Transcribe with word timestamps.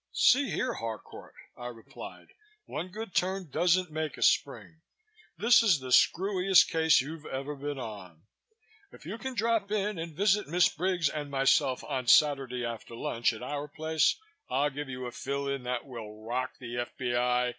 "See 0.15 0.49
here, 0.49 0.73
Harcourt," 0.73 1.35
I 1.55 1.67
replied. 1.67 2.29
"One 2.65 2.87
good 2.87 3.13
turn 3.13 3.51
doesn't 3.51 3.91
make 3.91 4.17
a 4.17 4.23
spring. 4.23 4.81
This 5.37 5.61
is 5.61 5.79
the 5.79 5.91
screwiest 5.91 6.69
case 6.71 7.01
you've 7.01 7.27
ever 7.27 7.55
been 7.55 7.77
on. 7.77 8.23
If 8.91 9.05
you 9.05 9.19
can 9.19 9.35
drop 9.35 9.71
in 9.71 9.99
and 9.99 10.15
visit 10.17 10.47
Miss 10.47 10.67
Briggs 10.69 11.07
and 11.07 11.29
myself 11.29 11.83
on 11.83 12.07
Saturday 12.07 12.65
after 12.65 12.95
lunch 12.95 13.31
at 13.31 13.43
our 13.43 13.67
place, 13.67 14.17
I'll 14.49 14.71
give 14.71 14.89
you 14.89 15.05
a 15.05 15.11
fill 15.11 15.47
in 15.47 15.61
that 15.65 15.85
will 15.85 16.23
rock 16.23 16.57
the 16.57 16.79
F.B.I. 16.79 17.49